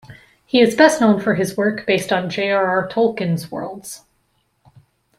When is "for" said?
1.19-1.35